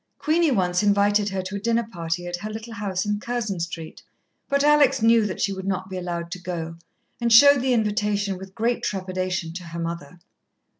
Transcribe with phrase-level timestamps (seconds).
[0.17, 4.01] Queenie once invited her to a dinner party at her little house in Curzon Street,
[4.49, 6.77] but Alex knew that she would not be allowed to go,
[7.19, 10.19] and showed the invitation with great trepidation to her mother.